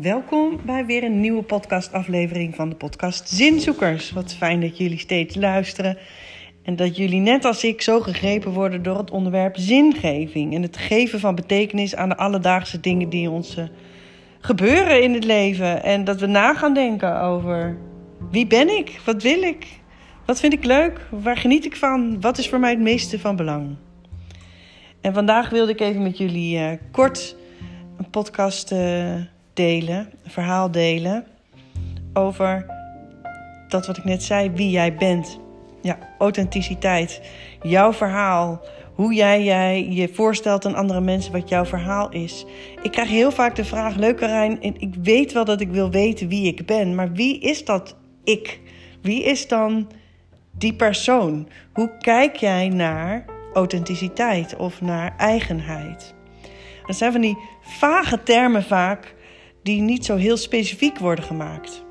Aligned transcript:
Welkom 0.00 0.60
bij 0.64 0.86
weer 0.86 1.04
een 1.04 1.20
nieuwe 1.20 1.42
podcastaflevering 1.42 2.54
van 2.54 2.68
de 2.68 2.74
podcast 2.74 3.28
Zinzoekers. 3.28 4.10
Wat 4.10 4.34
fijn 4.34 4.60
dat 4.60 4.78
jullie 4.78 4.98
steeds 4.98 5.34
luisteren 5.34 5.98
en 6.62 6.76
dat 6.76 6.96
jullie 6.96 7.20
net 7.20 7.44
als 7.44 7.64
ik 7.64 7.82
zo 7.82 8.00
gegrepen 8.00 8.52
worden 8.52 8.82
door 8.82 8.98
het 8.98 9.10
onderwerp 9.10 9.56
zingeving 9.56 10.54
en 10.54 10.62
het 10.62 10.76
geven 10.76 11.20
van 11.20 11.34
betekenis 11.34 11.94
aan 11.94 12.08
de 12.08 12.16
alledaagse 12.16 12.80
dingen 12.80 13.08
die 13.08 13.30
ons 13.30 13.56
eh, 13.56 13.64
gebeuren 14.40 15.02
in 15.02 15.14
het 15.14 15.24
leven 15.24 15.82
en 15.82 16.04
dat 16.04 16.20
we 16.20 16.26
na 16.26 16.54
gaan 16.54 16.74
denken 16.74 17.20
over 17.20 17.78
wie 18.30 18.46
ben 18.46 18.76
ik, 18.76 19.00
wat 19.04 19.22
wil 19.22 19.42
ik, 19.42 19.66
wat 20.26 20.40
vind 20.40 20.52
ik 20.52 20.64
leuk, 20.64 21.00
waar 21.10 21.36
geniet 21.36 21.64
ik 21.64 21.76
van, 21.76 22.20
wat 22.20 22.38
is 22.38 22.48
voor 22.48 22.60
mij 22.60 22.70
het 22.70 22.80
meeste 22.80 23.18
van 23.18 23.36
belang. 23.36 23.76
En 25.00 25.14
vandaag 25.14 25.50
wilde 25.50 25.72
ik 25.72 25.80
even 25.80 26.02
met 26.02 26.18
jullie 26.18 26.58
uh, 26.58 26.70
kort 26.90 27.36
een 27.96 28.10
podcast 28.10 28.72
uh, 28.72 29.14
delen, 29.60 30.10
verhaal 30.26 30.70
delen 30.70 31.24
over 32.12 32.66
dat 33.68 33.86
wat 33.86 33.96
ik 33.96 34.04
net 34.04 34.22
zei, 34.22 34.50
wie 34.50 34.70
jij 34.70 34.94
bent. 34.94 35.38
Ja, 35.82 35.98
authenticiteit. 36.18 37.20
Jouw 37.62 37.92
verhaal. 37.92 38.60
Hoe 38.94 39.14
jij, 39.14 39.44
jij 39.44 39.88
je 39.88 40.08
voorstelt 40.08 40.66
aan 40.66 40.74
andere 40.74 41.00
mensen 41.00 41.32
wat 41.32 41.48
jouw 41.48 41.64
verhaal 41.64 42.10
is. 42.10 42.44
Ik 42.82 42.90
krijg 42.90 43.08
heel 43.08 43.30
vaak 43.30 43.54
de 43.56 43.64
vraag: 43.64 43.96
Leuk, 43.96 44.16
Karijn, 44.16 44.62
ik 44.62 44.94
weet 45.02 45.32
wel 45.32 45.44
dat 45.44 45.60
ik 45.60 45.70
wil 45.70 45.90
weten 45.90 46.28
wie 46.28 46.46
ik 46.46 46.66
ben, 46.66 46.94
maar 46.94 47.12
wie 47.12 47.40
is 47.40 47.64
dat 47.64 47.96
ik? 48.24 48.60
Wie 49.02 49.24
is 49.24 49.48
dan 49.48 49.90
die 50.58 50.74
persoon? 50.74 51.48
Hoe 51.72 51.90
kijk 51.98 52.36
jij 52.36 52.68
naar 52.68 53.24
authenticiteit 53.54 54.56
of 54.56 54.80
naar 54.80 55.14
eigenheid? 55.16 56.14
Dat 56.86 56.96
zijn 56.96 57.12
van 57.12 57.20
die 57.20 57.38
vage 57.60 58.22
termen 58.22 58.62
vaak 58.62 59.14
die 59.62 59.80
niet 59.80 60.04
zo 60.04 60.16
heel 60.16 60.36
specifiek 60.36 60.98
worden 60.98 61.24
gemaakt. 61.24 61.84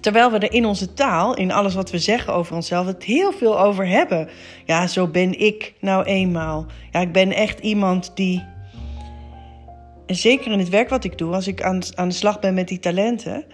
Terwijl 0.00 0.30
we 0.30 0.38
er 0.38 0.52
in 0.52 0.66
onze 0.66 0.92
taal, 0.92 1.36
in 1.36 1.52
alles 1.52 1.74
wat 1.74 1.90
we 1.90 1.98
zeggen 1.98 2.34
over 2.34 2.54
onszelf, 2.54 2.86
het 2.86 3.04
heel 3.04 3.32
veel 3.32 3.60
over 3.60 3.88
hebben. 3.88 4.28
Ja, 4.64 4.86
zo 4.86 5.06
ben 5.06 5.38
ik 5.38 5.74
nou 5.80 6.04
eenmaal. 6.04 6.66
Ja, 6.90 7.00
ik 7.00 7.12
ben 7.12 7.32
echt 7.32 7.60
iemand 7.60 8.10
die. 8.14 8.44
Zeker 10.06 10.52
in 10.52 10.58
het 10.58 10.68
werk 10.68 10.88
wat 10.88 11.04
ik 11.04 11.18
doe, 11.18 11.34
als 11.34 11.46
ik 11.46 11.62
aan, 11.62 11.80
aan 11.94 12.08
de 12.08 12.14
slag 12.14 12.40
ben 12.40 12.54
met 12.54 12.68
die 12.68 12.78
talenten, 12.78 13.44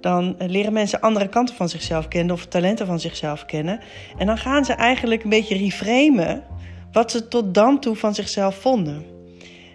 dan 0.00 0.36
leren 0.38 0.72
mensen 0.72 1.00
andere 1.00 1.28
kanten 1.28 1.54
van 1.54 1.68
zichzelf 1.68 2.08
kennen 2.08 2.34
of 2.34 2.46
talenten 2.46 2.86
van 2.86 3.00
zichzelf 3.00 3.44
kennen. 3.44 3.80
En 4.18 4.26
dan 4.26 4.38
gaan 4.38 4.64
ze 4.64 4.72
eigenlijk 4.72 5.22
een 5.22 5.30
beetje 5.30 5.56
reframen 5.56 6.44
wat 6.92 7.10
ze 7.10 7.28
tot 7.28 7.54
dan 7.54 7.80
toe 7.80 7.96
van 7.96 8.14
zichzelf 8.14 8.54
vonden. 8.54 9.17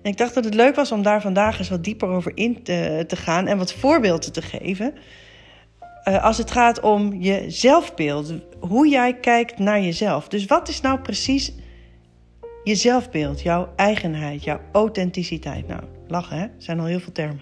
Ik 0.04 0.18
dacht 0.18 0.34
dat 0.34 0.44
het 0.44 0.54
leuk 0.54 0.76
was 0.76 0.92
om 0.92 1.02
daar 1.02 1.22
vandaag 1.22 1.60
eens 1.60 1.70
wat 1.70 1.84
dieper 1.84 2.08
over 2.08 2.32
in 2.36 2.64
te, 2.64 3.04
te 3.08 3.16
gaan 3.16 3.48
en 3.48 3.58
wat 3.58 3.74
voorbeelden 3.74 4.32
te 4.32 4.42
geven. 4.42 4.94
Uh, 6.08 6.24
als 6.24 6.38
het 6.38 6.52
gaat 6.52 6.80
om 6.80 7.22
je 7.22 7.46
zelfbeeld, 7.48 8.34
hoe 8.60 8.88
jij 8.88 9.14
kijkt 9.14 9.60
naar 9.60 9.82
jezelf. 9.82 10.28
Dus 10.28 10.46
wat 10.46 10.70
is 10.70 10.82
nou 10.82 11.00
precies 11.00 11.54
je 12.64 12.76
zelfbeeld, 12.76 13.42
jouw 13.42 13.74
eigenheid, 13.76 14.44
jouw 14.44 14.60
authenticiteit? 14.72 15.68
Nou, 15.68 15.82
lachen 16.08 16.38
hè, 16.38 16.48
zijn 16.58 16.80
al 16.80 16.86
heel 16.86 17.00
veel 17.00 17.12
termen. 17.12 17.42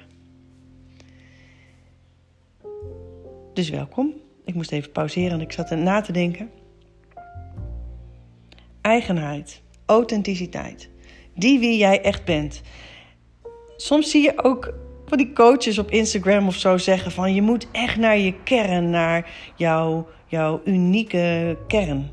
Dus 3.53 3.70
welkom. 3.70 4.14
Ik 4.46 4.53
moest 4.53 4.72
even 4.72 4.92
pauzeren 4.92 5.31
en 5.31 5.42
ik 5.42 5.52
zat 5.52 5.72
er 5.72 5.78
na 5.78 6.02
te 6.02 6.12
denken. 6.12 6.50
Eigenheid, 8.81 9.62
authenticiteit 9.86 10.90
die 11.36 11.60
wie 11.60 11.78
jij 11.78 12.02
echt 12.02 12.26
bent. 12.26 12.62
Soms 13.78 14.12
zie 14.12 14.22
je 14.22 14.44
ook 14.44 14.74
van 15.06 15.18
die 15.18 15.34
coaches 15.34 15.78
op 15.78 15.92
Instagram 15.92 16.48
of 16.48 16.56
zo 16.56 16.78
zeggen 16.78 17.12
van 17.12 17.34
je 17.34 17.42
moet 17.42 17.68
echt 17.72 17.97
naar 17.97 18.18
je 18.18 18.34
kern, 18.44 18.90
naar 18.90 19.30
jouw, 19.56 20.08
jouw 20.25 20.62
unieke 20.66 21.58
kern. 21.68 22.09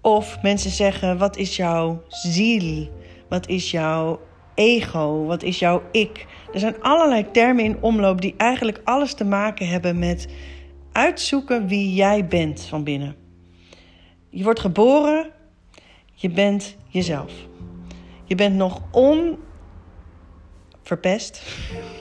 Of 0.00 0.42
mensen 0.42 0.70
zeggen 0.70 1.18
wat 1.18 1.36
is 1.36 1.56
jouw 1.56 2.02
ziel? 2.08 2.88
Wat 3.28 3.48
is 3.48 3.70
jouw 3.70 4.20
ego? 4.54 5.24
Wat 5.24 5.42
is 5.42 5.58
jouw 5.58 5.82
ik? 5.92 6.26
Er 6.52 6.58
zijn 6.58 6.82
allerlei 6.82 7.30
termen 7.30 7.64
in 7.64 7.76
omloop 7.80 8.20
die 8.20 8.34
eigenlijk 8.36 8.80
alles 8.84 9.14
te 9.14 9.24
maken 9.24 9.68
hebben 9.68 9.98
met 9.98 10.28
uitzoeken 10.92 11.66
wie 11.66 11.94
jij 11.94 12.26
bent 12.26 12.62
van 12.62 12.84
binnen. 12.84 13.16
Je 14.30 14.44
wordt 14.44 14.60
geboren, 14.60 15.30
je 16.14 16.30
bent 16.30 16.76
jezelf. 16.88 17.32
Je 18.32 18.38
bent 18.38 18.56
nog 18.56 18.82
onverpest. 20.80 21.42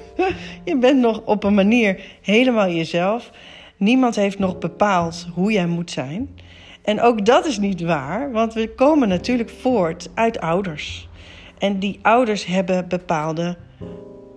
je 0.65 0.77
bent 0.77 0.99
nog 0.99 1.21
op 1.25 1.43
een 1.43 1.53
manier 1.53 2.01
helemaal 2.21 2.69
jezelf. 2.69 3.31
Niemand 3.77 4.15
heeft 4.15 4.39
nog 4.39 4.57
bepaald 4.57 5.27
hoe 5.33 5.51
jij 5.51 5.67
moet 5.67 5.91
zijn. 5.91 6.39
En 6.83 7.01
ook 7.01 7.25
dat 7.25 7.45
is 7.45 7.57
niet 7.57 7.81
waar, 7.81 8.31
want 8.31 8.53
we 8.53 8.73
komen 8.75 9.07
natuurlijk 9.07 9.49
voort 9.49 10.09
uit 10.13 10.39
ouders. 10.39 11.09
En 11.57 11.79
die 11.79 11.99
ouders 12.01 12.45
hebben 12.45 12.87
bepaalde 12.87 13.57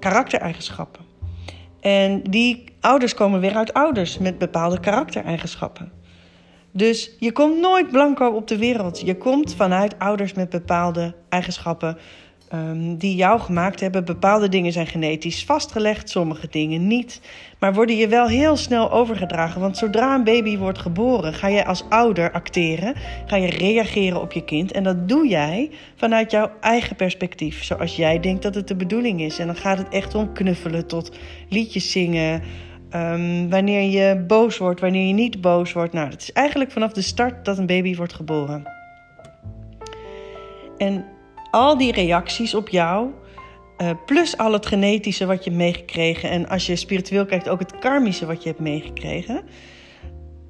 karaktereigenschappen. 0.00 1.04
En 1.80 2.22
die 2.22 2.64
ouders 2.80 3.14
komen 3.14 3.40
weer 3.40 3.54
uit 3.54 3.72
ouders 3.72 4.18
met 4.18 4.38
bepaalde 4.38 4.80
karaktereigenschappen. 4.80 5.92
Dus 6.76 7.10
je 7.18 7.32
komt 7.32 7.60
nooit 7.60 7.90
blanco 7.90 8.26
op 8.26 8.48
de 8.48 8.58
wereld. 8.58 9.00
Je 9.00 9.16
komt 9.16 9.54
vanuit 9.54 9.98
ouders 9.98 10.32
met 10.32 10.50
bepaalde 10.50 11.14
eigenschappen 11.28 11.98
um, 12.54 12.96
die 12.96 13.14
jou 13.16 13.40
gemaakt 13.40 13.80
hebben. 13.80 14.04
Bepaalde 14.04 14.48
dingen 14.48 14.72
zijn 14.72 14.86
genetisch 14.86 15.44
vastgelegd, 15.44 16.10
sommige 16.10 16.46
dingen 16.50 16.86
niet. 16.86 17.20
Maar 17.58 17.74
worden 17.74 17.96
je 17.96 18.08
wel 18.08 18.26
heel 18.26 18.56
snel 18.56 18.90
overgedragen. 18.90 19.60
Want 19.60 19.76
zodra 19.76 20.14
een 20.14 20.24
baby 20.24 20.58
wordt 20.58 20.78
geboren, 20.78 21.34
ga 21.34 21.48
je 21.48 21.64
als 21.64 21.84
ouder 21.88 22.32
acteren. 22.32 22.94
Ga 23.26 23.36
je 23.36 23.50
reageren 23.50 24.20
op 24.20 24.32
je 24.32 24.44
kind. 24.44 24.72
En 24.72 24.82
dat 24.82 25.08
doe 25.08 25.28
jij 25.28 25.70
vanuit 25.96 26.30
jouw 26.30 26.50
eigen 26.60 26.96
perspectief. 26.96 27.64
Zoals 27.64 27.96
jij 27.96 28.20
denkt 28.20 28.42
dat 28.42 28.54
het 28.54 28.68
de 28.68 28.76
bedoeling 28.76 29.20
is. 29.20 29.38
En 29.38 29.46
dan 29.46 29.56
gaat 29.56 29.78
het 29.78 29.88
echt 29.88 30.14
om 30.14 30.32
knuffelen 30.32 30.86
tot 30.86 31.10
liedjes 31.48 31.90
zingen. 31.90 32.42
Um, 32.96 33.50
wanneer 33.50 33.90
je 33.90 34.24
boos 34.26 34.58
wordt, 34.58 34.80
wanneer 34.80 35.06
je 35.06 35.12
niet 35.12 35.40
boos 35.40 35.72
wordt. 35.72 35.92
Nou, 35.92 36.10
het 36.10 36.22
is 36.22 36.32
eigenlijk 36.32 36.70
vanaf 36.70 36.92
de 36.92 37.02
start 37.02 37.44
dat 37.44 37.58
een 37.58 37.66
baby 37.66 37.96
wordt 37.96 38.14
geboren. 38.14 38.62
En 40.76 41.04
al 41.50 41.78
die 41.78 41.92
reacties 41.92 42.54
op 42.54 42.68
jou, 42.68 43.10
uh, 43.78 43.90
plus 44.06 44.36
al 44.36 44.52
het 44.52 44.66
genetische 44.66 45.26
wat 45.26 45.44
je 45.44 45.50
hebt 45.50 45.62
meegekregen. 45.62 46.30
En 46.30 46.48
als 46.48 46.66
je 46.66 46.76
spiritueel 46.76 47.26
kijkt, 47.26 47.48
ook 47.48 47.58
het 47.58 47.78
karmische 47.78 48.26
wat 48.26 48.42
je 48.42 48.48
hebt 48.48 48.60
meegekregen. 48.60 49.42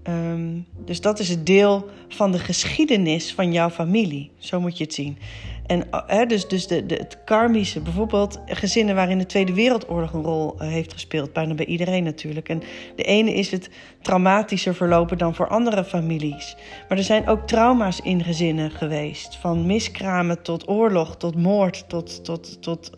Um, 0.08 0.66
dus 0.84 1.00
dat 1.00 1.18
is 1.18 1.28
het 1.28 1.46
deel 1.46 1.88
van 2.08 2.32
de 2.32 2.38
geschiedenis 2.38 3.34
van 3.34 3.52
jouw 3.52 3.70
familie. 3.70 4.30
Zo 4.38 4.60
moet 4.60 4.78
je 4.78 4.84
het 4.84 4.94
zien. 4.94 5.18
En 5.66 5.84
hè, 6.06 6.26
dus, 6.26 6.48
dus 6.48 6.66
de, 6.66 6.86
de, 6.86 6.94
het 6.94 7.18
karmische, 7.24 7.80
bijvoorbeeld 7.80 8.40
gezinnen 8.46 8.94
waarin 8.94 9.18
de 9.18 9.26
Tweede 9.26 9.54
Wereldoorlog 9.54 10.12
een 10.12 10.22
rol 10.22 10.54
uh, 10.54 10.68
heeft 10.68 10.92
gespeeld, 10.92 11.32
bijna 11.32 11.54
bij 11.54 11.66
iedereen 11.66 12.04
natuurlijk. 12.04 12.48
En 12.48 12.62
de 12.96 13.02
ene 13.02 13.34
is 13.34 13.50
het 13.50 13.70
traumatischer 14.02 14.74
verlopen 14.74 15.18
dan 15.18 15.34
voor 15.34 15.48
andere 15.48 15.84
families. 15.84 16.56
Maar 16.88 16.98
er 16.98 17.04
zijn 17.04 17.28
ook 17.28 17.46
trauma's 17.46 18.00
in 18.00 18.24
gezinnen 18.24 18.70
geweest. 18.70 19.36
Van 19.36 19.66
miskramen 19.66 20.42
tot 20.42 20.68
oorlog, 20.68 21.16
tot 21.16 21.36
moord, 21.36 21.88
tot, 21.88 22.24
tot, 22.24 22.62
tot 22.62 22.90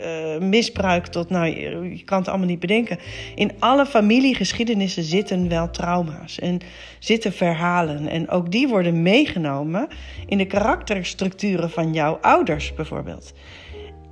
uh, 0.00 0.38
misbruik 0.48 1.06
tot, 1.06 1.30
nou, 1.30 1.46
je, 1.46 2.02
kan 2.04 2.18
het 2.18 2.28
allemaal 2.28 2.46
niet 2.46 2.60
bedenken. 2.60 2.98
In 3.34 3.50
alle 3.58 3.86
familiegeschiedenissen 3.86 5.02
zitten 5.02 5.48
wel 5.48 5.70
trauma's 5.70 6.38
en 6.38 6.60
zitten 6.98 7.32
verhalen. 7.32 8.08
En 8.08 8.28
ook 8.28 8.50
die 8.50 8.68
worden 8.68 9.02
meegenomen 9.02 9.88
in 10.26 10.38
de 10.38 10.46
karakterstructuren 10.46 11.70
van 11.70 11.92
jouw 11.92 12.18
ouders 12.20 12.74
bijvoorbeeld. 12.74 13.32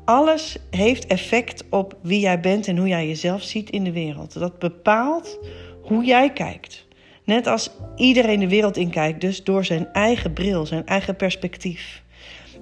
Alles 0.05 0.57
heeft 0.71 1.07
effect 1.07 1.65
op 1.71 1.97
wie 2.03 2.21
jij 2.21 2.41
bent 2.41 2.69
en 2.69 2.77
hoe 2.77 2.89
jij 2.89 3.07
jezelf 3.07 3.43
ziet 3.43 3.71
in 3.71 3.85
de 3.85 3.93
wereld. 3.93 4.39
Dat 4.39 4.59
bepaalt 4.59 5.39
hoe 5.83 6.05
jij 6.05 6.33
kijkt. 6.33 6.87
Net 7.25 7.47
als 7.47 7.71
iedereen 7.97 8.41
de 8.41 8.49
wereld 8.49 8.77
inkijkt, 8.77 9.21
dus 9.21 9.45
door 9.45 9.65
zijn 9.65 9.93
eigen 9.93 10.33
bril, 10.33 10.67
zijn 10.67 10.87
eigen 10.87 11.17
perspectief. 11.17 12.02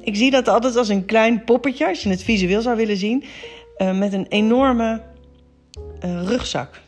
Ik 0.00 0.17
zie 0.17 0.31
dat 0.31 0.49
altijd 0.49 0.76
als 0.76 0.88
een 0.88 1.05
klein 1.05 1.44
poppetje, 1.44 1.88
als 1.88 2.02
je 2.02 2.08
het 2.08 2.23
visueel 2.23 2.61
zou 2.61 2.76
willen 2.76 2.97
zien, 2.97 3.25
uh, 3.79 3.99
met 3.99 4.12
een 4.12 4.26
enorme 4.29 5.02
uh, 6.05 6.23
rugzak. 6.23 6.81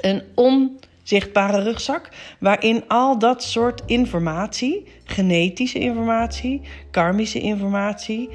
Een 0.00 0.22
onzichtbare 0.34 1.62
rugzak, 1.62 2.08
waarin 2.40 2.84
al 2.88 3.18
dat 3.18 3.42
soort 3.42 3.82
informatie, 3.86 4.86
genetische 5.04 5.78
informatie, 5.78 6.60
karmische 6.90 7.40
informatie, 7.40 8.28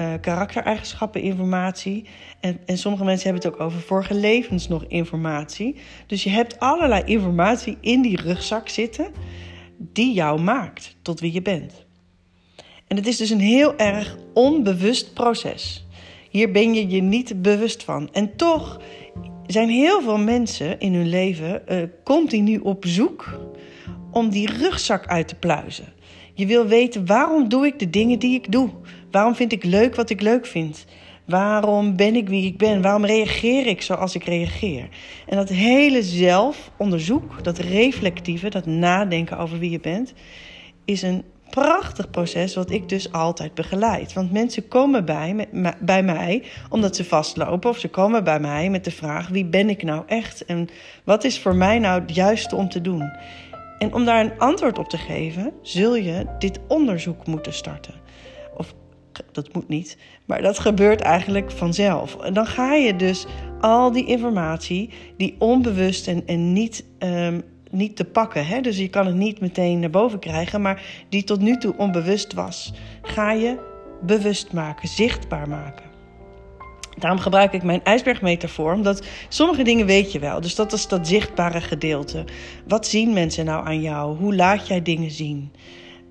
uh, 0.00 0.12
karaktereigenschappen 0.20 1.20
informatie. 1.20 2.04
En, 2.40 2.58
en 2.66 2.78
sommige 2.78 3.04
mensen 3.04 3.30
hebben 3.30 3.50
het 3.50 3.60
ook 3.60 3.66
over 3.66 3.80
vorige 3.80 4.14
levens 4.14 4.68
nog 4.68 4.84
informatie. 4.88 5.76
Dus 6.06 6.24
je 6.24 6.30
hebt 6.30 6.60
allerlei 6.60 7.02
informatie 7.04 7.76
in 7.80 8.02
die 8.02 8.20
rugzak 8.22 8.68
zitten 8.68 9.12
die 9.78 10.12
jou 10.12 10.40
maakt 10.40 10.96
tot 11.02 11.20
wie 11.20 11.32
je 11.32 11.42
bent. 11.42 11.86
En 12.88 12.96
het 12.96 13.06
is 13.06 13.16
dus 13.16 13.30
een 13.30 13.40
heel 13.40 13.76
erg 13.76 14.16
onbewust 14.34 15.14
proces. 15.14 15.86
Hier 16.30 16.50
ben 16.50 16.74
je 16.74 16.88
je 16.88 17.02
niet 17.02 17.42
bewust 17.42 17.84
van. 17.84 18.08
En 18.12 18.36
toch 18.36 18.80
zijn 19.46 19.68
heel 19.68 20.02
veel 20.02 20.18
mensen 20.18 20.80
in 20.80 20.94
hun 20.94 21.08
leven 21.08 21.62
uh, 21.68 21.82
continu 22.04 22.58
op 22.58 22.84
zoek 22.86 23.40
om 24.10 24.30
die 24.30 24.50
rugzak 24.52 25.06
uit 25.06 25.28
te 25.28 25.34
pluizen. 25.34 25.92
Je 26.34 26.46
wil 26.46 26.66
weten 26.66 27.06
waarom 27.06 27.48
doe 27.48 27.66
ik 27.66 27.78
de 27.78 27.90
dingen 27.90 28.18
die 28.18 28.34
ik 28.34 28.52
doe? 28.52 28.70
Waarom 29.10 29.34
vind 29.34 29.52
ik 29.52 29.64
leuk 29.64 29.94
wat 29.94 30.10
ik 30.10 30.20
leuk 30.20 30.46
vind? 30.46 30.84
Waarom 31.24 31.96
ben 31.96 32.16
ik 32.16 32.28
wie 32.28 32.46
ik 32.46 32.58
ben? 32.58 32.82
Waarom 32.82 33.04
reageer 33.04 33.66
ik 33.66 33.82
zoals 33.82 34.14
ik 34.14 34.24
reageer? 34.24 34.88
En 35.26 35.36
dat 35.36 35.48
hele 35.48 36.02
zelfonderzoek, 36.02 37.44
dat 37.44 37.58
reflectieve, 37.58 38.48
dat 38.48 38.66
nadenken 38.66 39.38
over 39.38 39.58
wie 39.58 39.70
je 39.70 39.80
bent, 39.80 40.12
is 40.84 41.02
een 41.02 41.24
prachtig 41.50 42.10
proces 42.10 42.54
wat 42.54 42.70
ik 42.70 42.88
dus 42.88 43.12
altijd 43.12 43.54
begeleid. 43.54 44.12
Want 44.12 44.32
mensen 44.32 44.68
komen 44.68 45.04
bij, 45.04 46.02
mij 46.02 46.42
omdat 46.68 46.96
ze 46.96 47.04
vastlopen 47.04 47.70
of 47.70 47.78
ze 47.78 47.88
komen 47.88 48.24
bij 48.24 48.40
mij 48.40 48.70
met 48.70 48.84
de 48.84 48.90
vraag 48.90 49.28
wie 49.28 49.44
ben 49.44 49.68
ik 49.68 49.82
nou 49.82 50.02
echt 50.06 50.44
en 50.44 50.68
wat 51.04 51.24
is 51.24 51.40
voor 51.40 51.54
mij 51.54 51.78
nou 51.78 52.00
het 52.00 52.14
juiste 52.14 52.56
om 52.56 52.68
te 52.68 52.80
doen. 52.80 53.12
En 53.78 53.94
om 53.94 54.04
daar 54.04 54.24
een 54.24 54.38
antwoord 54.38 54.78
op 54.78 54.88
te 54.88 54.98
geven, 54.98 55.52
zul 55.62 55.96
je 55.96 56.26
dit 56.38 56.58
onderzoek 56.68 57.26
moeten 57.26 57.52
starten. 57.52 57.94
Of 58.56 58.74
dat 59.32 59.54
moet 59.54 59.68
niet, 59.68 59.98
maar 60.24 60.42
dat 60.42 60.58
gebeurt 60.58 61.00
eigenlijk 61.00 61.50
vanzelf. 61.50 62.16
En 62.16 62.34
dan 62.34 62.46
ga 62.46 62.74
je 62.74 62.96
dus 62.96 63.26
al 63.60 63.92
die 63.92 64.06
informatie, 64.06 64.90
die 65.16 65.34
onbewust 65.38 66.08
en, 66.08 66.22
en 66.26 66.52
niet, 66.52 66.84
um, 66.98 67.42
niet 67.70 67.96
te 67.96 68.04
pakken, 68.04 68.46
hè? 68.46 68.60
dus 68.60 68.78
je 68.78 68.88
kan 68.88 69.06
het 69.06 69.14
niet 69.14 69.40
meteen 69.40 69.78
naar 69.78 69.90
boven 69.90 70.18
krijgen, 70.18 70.62
maar 70.62 70.82
die 71.08 71.24
tot 71.24 71.40
nu 71.40 71.56
toe 71.56 71.74
onbewust 71.76 72.32
was, 72.32 72.72
ga 73.02 73.32
je 73.32 73.58
bewust 74.02 74.52
maken, 74.52 74.88
zichtbaar 74.88 75.48
maken. 75.48 75.86
Daarom 76.98 77.20
gebruik 77.20 77.52
ik 77.52 77.62
mijn 77.62 77.84
ijsbergmetafoor, 77.84 78.72
omdat 78.72 79.06
sommige 79.28 79.62
dingen 79.62 79.86
weet 79.86 80.12
je 80.12 80.18
wel. 80.18 80.40
Dus 80.40 80.54
dat 80.54 80.72
is 80.72 80.88
dat 80.88 81.08
zichtbare 81.08 81.60
gedeelte. 81.60 82.24
Wat 82.66 82.86
zien 82.86 83.12
mensen 83.12 83.44
nou 83.44 83.66
aan 83.66 83.80
jou? 83.80 84.16
Hoe 84.16 84.34
laat 84.34 84.66
jij 84.66 84.82
dingen 84.82 85.10
zien? 85.10 85.52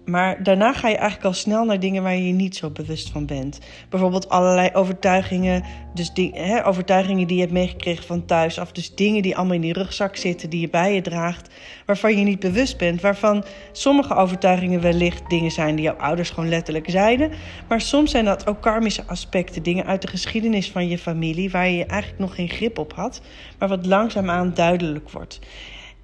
Maar 0.07 0.44
daarna 0.44 0.74
ga 0.74 0.88
je 0.88 0.95
eigenlijk 0.95 1.25
al 1.25 1.33
snel 1.33 1.65
naar 1.65 1.80
dingen 1.80 2.04
waar 2.04 2.15
je 2.15 2.27
je 2.27 2.33
niet 2.33 2.56
zo 2.56 2.69
bewust 2.69 3.09
van 3.09 3.25
bent. 3.25 3.59
Bijvoorbeeld 3.89 4.30
allerlei 4.30 4.69
overtuigingen, 4.74 5.63
dus 5.94 6.13
die, 6.13 6.31
hè, 6.33 6.65
overtuigingen 6.65 7.27
die 7.27 7.36
je 7.36 7.42
hebt 7.42 7.54
meegekregen 7.54 8.04
van 8.04 8.25
thuis 8.25 8.59
af. 8.59 8.71
Dus 8.71 8.95
dingen 8.95 9.21
die 9.21 9.36
allemaal 9.36 9.56
in 9.56 9.62
die 9.62 9.74
rugzak 9.74 10.15
zitten, 10.15 10.50
die 10.50 10.59
je 10.59 10.69
bij 10.69 10.94
je 10.94 11.01
draagt, 11.01 11.54
waarvan 11.86 12.18
je 12.18 12.24
niet 12.24 12.39
bewust 12.39 12.77
bent. 12.77 13.01
Waarvan 13.01 13.44
sommige 13.71 14.15
overtuigingen 14.15 14.81
wellicht 14.81 15.30
dingen 15.30 15.51
zijn 15.51 15.75
die 15.75 15.86
jouw 15.86 15.95
ouders 15.95 16.30
gewoon 16.30 16.50
letterlijk 16.50 16.89
zeiden. 16.89 17.31
Maar 17.68 17.81
soms 17.81 18.12
zijn 18.12 18.25
dat 18.25 18.48
ook 18.48 18.62
karmische 18.62 19.04
aspecten, 19.06 19.63
dingen 19.63 19.86
uit 19.86 20.01
de 20.01 20.07
geschiedenis 20.07 20.71
van 20.71 20.88
je 20.88 20.98
familie, 20.98 21.51
waar 21.51 21.69
je 21.69 21.86
eigenlijk 21.86 22.21
nog 22.21 22.36
geen 22.36 22.50
grip 22.50 22.77
op 22.77 22.94
had, 22.94 23.21
maar 23.59 23.69
wat 23.69 23.86
langzaamaan 23.86 24.54
duidelijk 24.54 25.09
wordt. 25.09 25.39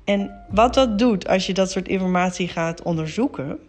En 0.03 0.45
wat 0.49 0.73
dat 0.73 0.99
doet 0.99 1.27
als 1.27 1.45
je 1.45 1.53
dat 1.53 1.71
soort 1.71 1.87
informatie 1.87 2.47
gaat 2.47 2.81
onderzoeken 2.81 3.59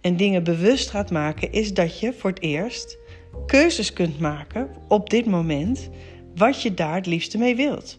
en 0.00 0.16
dingen 0.16 0.44
bewust 0.44 0.90
gaat 0.90 1.10
maken, 1.10 1.52
is 1.52 1.74
dat 1.74 2.00
je 2.00 2.12
voor 2.12 2.30
het 2.30 2.42
eerst 2.42 2.98
keuzes 3.46 3.92
kunt 3.92 4.20
maken 4.20 4.68
op 4.88 5.10
dit 5.10 5.26
moment 5.26 5.88
wat 6.34 6.62
je 6.62 6.74
daar 6.74 6.94
het 6.94 7.06
liefste 7.06 7.38
mee 7.38 7.56
wilt. 7.56 7.98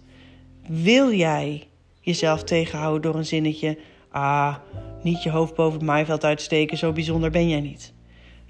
Wil 0.67 1.13
jij 1.13 1.67
jezelf 2.01 2.43
tegenhouden 2.43 3.01
door 3.01 3.15
een 3.15 3.25
zinnetje: 3.25 3.77
ah, 4.09 4.55
niet 5.03 5.23
je 5.23 5.29
hoofd 5.29 5.55
boven 5.55 5.77
het 5.77 5.87
maaiveld 5.87 6.23
uitsteken, 6.23 6.77
zo 6.77 6.91
bijzonder 6.91 7.31
ben 7.31 7.49
jij 7.49 7.61
niet? 7.61 7.93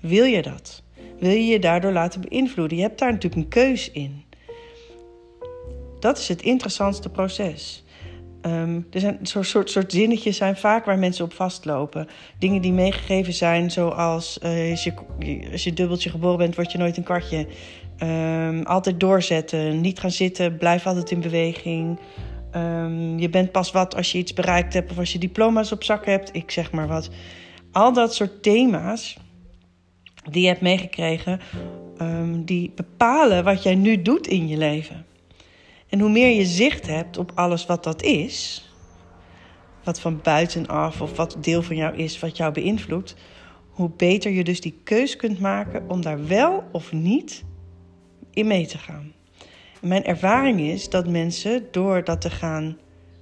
Wil 0.01 0.25
je 0.25 0.41
dat? 0.41 0.83
Wil 1.19 1.31
je 1.31 1.45
je 1.45 1.59
daardoor 1.59 1.91
laten 1.91 2.21
beïnvloeden? 2.21 2.77
Je 2.77 2.83
hebt 2.83 2.99
daar 2.99 3.11
natuurlijk 3.11 3.41
een 3.41 3.49
keus 3.49 3.91
in. 3.91 4.25
Dat 5.99 6.17
is 6.17 6.27
het 6.27 6.41
interessantste 6.41 7.09
proces. 7.09 7.83
Um, 8.41 8.87
er 8.91 8.99
zijn 8.99 9.19
zo'n 9.21 9.43
soort, 9.43 9.69
soort 9.69 9.91
zinnetjes 9.91 10.37
zijn 10.37 10.57
vaak 10.57 10.85
waar 10.85 10.99
mensen 10.99 11.25
op 11.25 11.33
vastlopen. 11.33 12.07
Dingen 12.39 12.61
die 12.61 12.71
meegegeven 12.73 13.33
zijn, 13.33 13.71
zoals 13.71 14.39
uh, 14.43 14.71
als, 14.71 14.83
je, 14.83 14.93
als 15.51 15.63
je 15.63 15.73
dubbeltje 15.73 16.09
geboren 16.09 16.37
bent, 16.37 16.55
word 16.55 16.71
je 16.71 16.77
nooit 16.77 16.97
een 16.97 17.03
kwartje. 17.03 17.47
Um, 18.03 18.63
altijd 18.63 18.99
doorzetten, 18.99 19.81
niet 19.81 19.99
gaan 19.99 20.11
zitten, 20.11 20.57
blijf 20.57 20.87
altijd 20.87 21.11
in 21.11 21.21
beweging. 21.21 21.99
Um, 22.55 23.19
je 23.19 23.29
bent 23.29 23.51
pas 23.51 23.71
wat 23.71 23.95
als 23.95 24.11
je 24.11 24.17
iets 24.17 24.33
bereikt 24.33 24.73
hebt 24.73 24.91
of 24.91 24.97
als 24.97 25.11
je 25.11 25.19
diploma's 25.19 25.71
op 25.71 25.83
zak 25.83 26.05
hebt, 26.05 26.35
ik 26.35 26.51
zeg 26.51 26.71
maar 26.71 26.87
wat. 26.87 27.09
Al 27.71 27.93
dat 27.93 28.15
soort 28.15 28.43
thema's 28.43 29.17
die 30.31 30.41
je 30.41 30.47
hebt 30.47 30.61
meegekregen, 30.61 31.39
die 32.45 32.71
bepalen 32.75 33.43
wat 33.43 33.63
jij 33.63 33.75
nu 33.75 34.01
doet 34.01 34.27
in 34.27 34.47
je 34.47 34.57
leven. 34.57 35.05
En 35.89 35.99
hoe 35.99 36.09
meer 36.09 36.35
je 36.35 36.45
zicht 36.45 36.87
hebt 36.87 37.17
op 37.17 37.31
alles 37.35 37.65
wat 37.65 37.83
dat 37.83 38.01
is, 38.01 38.65
wat 39.83 39.99
van 39.99 40.19
buitenaf 40.23 41.01
of 41.01 41.17
wat 41.17 41.37
deel 41.41 41.63
van 41.63 41.75
jou 41.75 41.95
is, 41.95 42.19
wat 42.19 42.37
jou 42.37 42.53
beïnvloedt, 42.53 43.15
hoe 43.69 43.91
beter 43.97 44.31
je 44.31 44.43
dus 44.43 44.61
die 44.61 44.79
keus 44.83 45.15
kunt 45.15 45.39
maken 45.39 45.89
om 45.89 46.01
daar 46.01 46.27
wel 46.27 46.63
of 46.71 46.91
niet 46.91 47.43
in 48.31 48.47
mee 48.47 48.65
te 48.65 48.77
gaan. 48.77 49.13
mijn 49.81 50.03
ervaring 50.03 50.59
is 50.59 50.89
dat 50.89 51.07
mensen 51.07 51.67
door 51.71 52.03
dat 52.03 52.21
te 52.21 52.29
gaan 52.29 52.77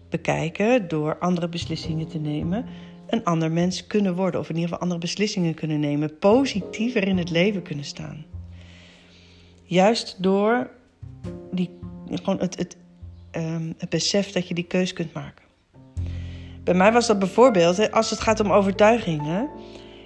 bekijken, 0.10 0.88
door 0.88 1.18
andere 1.18 1.50
beslissingen 1.50 2.08
te 2.08 2.18
nemen, 2.18 2.66
een 3.08 3.24
ander 3.24 3.52
mens 3.52 3.88
kunnen 3.88 4.16
worden. 4.16 4.40
Of 4.40 4.50
in 4.50 4.56
ieder 4.56 4.70
geval 4.70 4.84
andere 4.84 5.00
beslissingen 5.00 5.54
kunnen 5.54 5.80
nemen. 5.80 6.18
Positiever 6.18 7.08
in 7.08 7.18
het 7.18 7.30
leven 7.30 7.62
kunnen 7.62 7.86
staan. 7.86 8.26
Juist 9.64 10.24
door 10.24 10.70
die 11.52 11.70
gewoon 12.12 12.40
het, 12.40 12.78
um, 13.32 13.74
het 13.78 13.90
besef 13.90 14.32
dat 14.32 14.48
je 14.48 14.54
die 14.54 14.64
keus 14.64 14.94
kunt 14.94 15.14
maken. 15.14 15.46
Bij 16.64 16.74
mij 16.74 16.92
was 16.92 17.08
dat 17.08 17.20
bijvoorbeeld, 17.20 17.92
als 17.92 18.10
het 18.10 18.20
gaat 18.20 18.40
om 18.40 18.52
overtuigingen, 18.52 19.50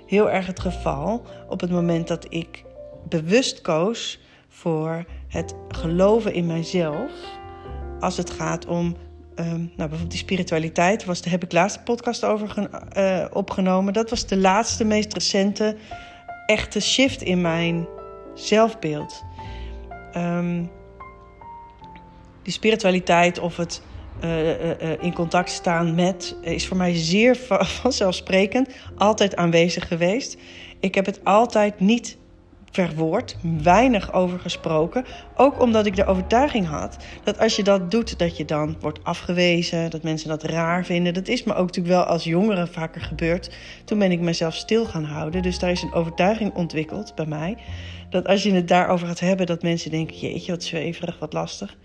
heel 0.05 0.31
erg 0.31 0.47
het 0.47 0.59
geval 0.59 1.25
op 1.47 1.61
het 1.61 1.71
moment 1.71 2.07
dat 2.07 2.25
ik 2.29 2.63
bewust 3.09 3.61
koos 3.61 4.19
voor 4.47 5.05
het 5.27 5.55
geloven 5.67 6.33
in 6.33 6.45
mijzelf. 6.45 7.11
Als 7.99 8.17
het 8.17 8.29
gaat 8.29 8.65
om 8.65 8.95
um, 9.35 9.57
nou, 9.57 9.69
bijvoorbeeld 9.75 10.11
die 10.11 10.19
spiritualiteit, 10.19 11.05
was, 11.05 11.21
daar 11.21 11.31
heb 11.31 11.43
ik 11.43 11.51
laatste 11.51 11.83
podcast 11.83 12.25
over 12.25 12.69
uh, 12.97 13.25
opgenomen. 13.33 13.93
Dat 13.93 14.09
was 14.09 14.25
de 14.25 14.37
laatste, 14.37 14.83
meest 14.83 15.13
recente 15.13 15.75
echte 16.45 16.79
shift 16.79 17.21
in 17.21 17.41
mijn 17.41 17.87
zelfbeeld. 18.33 19.23
Um, 20.17 20.71
die 22.43 22.53
spiritualiteit 22.53 23.39
of 23.39 23.57
het 23.57 23.81
uh, 24.23 24.49
uh, 24.49 25.03
in 25.03 25.13
contact 25.13 25.49
staan 25.49 25.95
met 25.95 26.35
is 26.41 26.67
voor 26.67 26.77
mij 26.77 26.95
zeer 26.95 27.35
vanzelfsprekend, 27.81 28.69
altijd 28.97 29.35
aanwezig 29.35 29.87
geweest. 29.87 30.37
Ik 30.79 30.95
heb 30.95 31.05
het 31.05 31.19
altijd 31.23 31.79
niet 31.79 32.17
verwoord, 32.71 33.37
weinig 33.63 34.13
over 34.13 34.39
gesproken. 34.39 35.05
Ook 35.35 35.61
omdat 35.61 35.85
ik 35.85 35.95
de 35.95 36.05
overtuiging 36.05 36.67
had 36.67 36.97
dat 37.23 37.39
als 37.39 37.55
je 37.55 37.63
dat 37.63 37.91
doet, 37.91 38.19
dat 38.19 38.37
je 38.37 38.45
dan 38.45 38.77
wordt 38.79 39.03
afgewezen, 39.03 39.89
dat 39.89 40.03
mensen 40.03 40.29
dat 40.29 40.43
raar 40.43 40.85
vinden. 40.85 41.13
Dat 41.13 41.27
is 41.27 41.43
me 41.43 41.53
ook 41.53 41.65
natuurlijk 41.65 41.95
wel 41.95 42.03
als 42.03 42.23
jongere 42.23 42.67
vaker 42.67 43.01
gebeurd. 43.01 43.51
Toen 43.85 43.99
ben 43.99 44.11
ik 44.11 44.19
mezelf 44.19 44.55
stil 44.55 44.85
gaan 44.85 45.03
houden. 45.03 45.41
Dus 45.41 45.59
daar 45.59 45.71
is 45.71 45.81
een 45.81 45.93
overtuiging 45.93 46.53
ontwikkeld 46.53 47.15
bij 47.15 47.25
mij. 47.25 47.57
Dat 48.09 48.27
als 48.27 48.43
je 48.43 48.51
het 48.51 48.67
daarover 48.67 49.07
gaat 49.07 49.19
hebben, 49.19 49.45
dat 49.45 49.61
mensen 49.61 49.91
denken: 49.91 50.17
jeetje, 50.17 50.51
wat 50.51 50.63
zweverig, 50.63 51.19
wat 51.19 51.33
lastig. 51.33 51.77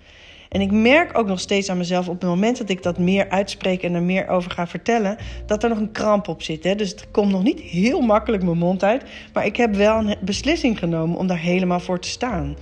En 0.54 0.60
ik 0.60 0.72
merk 0.72 1.18
ook 1.18 1.26
nog 1.26 1.40
steeds 1.40 1.68
aan 1.68 1.76
mezelf 1.76 2.08
op 2.08 2.20
het 2.20 2.28
moment 2.28 2.58
dat 2.58 2.68
ik 2.68 2.82
dat 2.82 2.98
meer 2.98 3.28
uitspreek 3.28 3.82
en 3.82 3.94
er 3.94 4.02
meer 4.02 4.28
over 4.28 4.50
ga 4.50 4.66
vertellen, 4.66 5.16
dat 5.46 5.62
er 5.62 5.68
nog 5.68 5.78
een 5.78 5.92
kramp 5.92 6.28
op 6.28 6.42
zit. 6.42 6.64
Hè? 6.64 6.74
Dus 6.74 6.90
het 6.90 7.10
komt 7.10 7.30
nog 7.30 7.42
niet 7.42 7.60
heel 7.60 8.00
makkelijk 8.00 8.42
mijn 8.42 8.58
mond 8.58 8.84
uit. 8.84 9.04
Maar 9.32 9.46
ik 9.46 9.56
heb 9.56 9.74
wel 9.74 9.98
een 9.98 10.16
beslissing 10.20 10.78
genomen 10.78 11.18
om 11.18 11.26
daar 11.26 11.38
helemaal 11.38 11.80
voor 11.80 12.00
te 12.00 12.08
staan. 12.08 12.56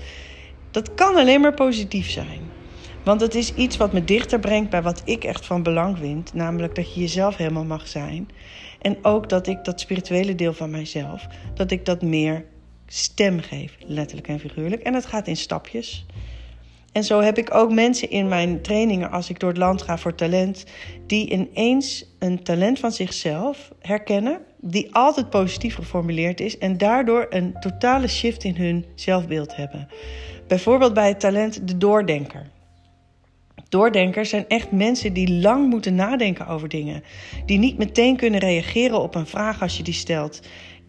Dat 0.71 0.95
kan 0.95 1.17
alleen 1.17 1.41
maar 1.41 1.55
positief 1.55 2.11
zijn. 2.11 2.41
Want 3.03 3.21
het 3.21 3.35
is 3.35 3.55
iets 3.55 3.77
wat 3.77 3.93
me 3.93 4.05
dichter 4.05 4.39
brengt 4.39 4.71
bij 4.71 4.83
wat 4.83 5.03
ik 5.05 5.25
echt 5.25 5.47
van 5.47 5.63
belang 5.63 5.99
vind. 5.99 6.35
Namelijk 6.35 6.75
dat 6.75 6.95
je 6.95 7.01
jezelf 7.01 7.37
helemaal 7.37 7.65
mag 7.65 7.89
zijn. 7.89 8.29
En 8.81 8.97
ook 9.03 9.29
dat 9.29 9.47
ik 9.47 9.65
dat 9.65 9.81
spirituele 9.81 10.35
deel 10.35 10.53
van 10.53 10.71
mijzelf, 10.71 11.27
dat 11.55 11.71
ik 11.71 11.85
dat 11.85 12.03
meer 12.03 12.45
stem 12.87 13.41
geef. 13.41 13.77
Letterlijk 13.87 14.29
en 14.29 14.41
figuurlijk. 14.41 14.83
En 14.83 14.93
dat 14.93 15.07
gaat 15.07 15.27
in 15.27 15.37
stapjes. 15.37 16.07
En 16.93 17.05
zo 17.05 17.21
heb 17.21 17.39
ik 17.39 17.55
ook 17.55 17.73
mensen 17.73 18.11
in 18.11 18.29
mijn 18.29 18.63
trainingen, 18.63 19.11
als 19.11 19.31
ik 19.31 19.41
door 19.41 19.49
het 19.49 19.59
land 19.59 19.83
ga 19.83 19.99
voor 19.99 20.15
talent, 20.15 20.65
die 21.07 21.31
ineens 21.31 22.15
een 22.19 22.43
talent 22.43 22.79
van 22.79 22.93
zichzelf 22.93 23.73
herkennen, 23.81 24.41
die 24.61 24.95
altijd 24.95 25.31
positief 25.31 25.75
geformuleerd 25.75 26.41
is 26.41 26.59
en 26.59 26.79
daardoor 26.79 27.27
een 27.31 27.55
totale 27.61 28.09
shift 28.09 28.45
in 28.45 28.57
hun 28.57 28.85
zelfbeeld 28.95 29.57
hebben. 29.57 29.89
Bijvoorbeeld 30.47 30.95
bij 30.95 31.09
het 31.09 31.21
talent 31.21 31.69
de 31.69 31.79
doordenker. 31.79 32.51
Doordenkers 33.69 34.29
zijn 34.29 34.45
echt 34.49 34.71
mensen 34.71 35.13
die 35.13 35.33
lang 35.33 35.69
moeten 35.69 35.95
nadenken 35.95 36.47
over 36.47 36.69
dingen, 36.69 37.03
die 37.47 37.59
niet 37.59 37.79
meteen 37.79 38.17
kunnen 38.17 38.41
reageren 38.41 39.01
op 39.01 39.15
een 39.15 39.27
vraag 39.27 39.63
als 39.63 39.77
je 39.77 39.83
die 39.83 39.95
stelt 39.95 40.41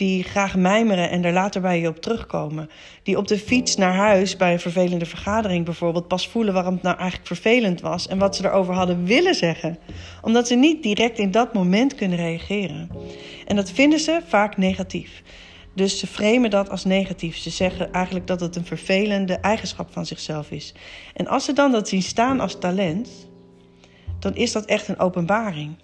die 0.03 0.23
graag 0.23 0.55
mijmeren 0.55 1.09
en 1.09 1.23
er 1.23 1.33
later 1.33 1.61
bij 1.61 1.79
je 1.79 1.87
op 1.87 2.01
terugkomen. 2.01 2.69
Die 3.03 3.17
op 3.17 3.27
de 3.27 3.37
fiets 3.37 3.75
naar 3.75 3.93
huis 3.93 4.37
bij 4.37 4.53
een 4.53 4.59
vervelende 4.59 5.05
vergadering 5.05 5.65
bijvoorbeeld 5.65 6.07
pas 6.07 6.27
voelen 6.27 6.53
waarom 6.53 6.73
het 6.73 6.83
nou 6.83 6.97
eigenlijk 6.97 7.27
vervelend 7.27 7.81
was 7.81 8.07
en 8.07 8.17
wat 8.17 8.35
ze 8.35 8.45
erover 8.45 8.73
hadden 8.73 9.05
willen 9.05 9.35
zeggen. 9.35 9.77
Omdat 10.21 10.47
ze 10.47 10.55
niet 10.55 10.83
direct 10.83 11.19
in 11.19 11.31
dat 11.31 11.53
moment 11.53 11.95
kunnen 11.95 12.17
reageren. 12.17 12.89
En 13.45 13.55
dat 13.55 13.71
vinden 13.71 13.99
ze 13.99 14.19
vaak 14.27 14.57
negatief. 14.57 15.23
Dus 15.75 15.99
ze 15.99 16.07
framen 16.07 16.49
dat 16.49 16.69
als 16.69 16.83
negatief. 16.85 17.37
Ze 17.37 17.49
zeggen 17.49 17.91
eigenlijk 17.91 18.27
dat 18.27 18.39
het 18.39 18.55
een 18.55 18.65
vervelende 18.65 19.33
eigenschap 19.33 19.91
van 19.91 20.05
zichzelf 20.05 20.51
is. 20.51 20.73
En 21.13 21.27
als 21.27 21.45
ze 21.45 21.53
dan 21.53 21.71
dat 21.71 21.87
zien 21.89 22.03
staan 22.03 22.39
als 22.39 22.59
talent, 22.59 23.09
dan 24.19 24.35
is 24.35 24.51
dat 24.51 24.65
echt 24.65 24.87
een 24.87 24.99
openbaring. 24.99 25.75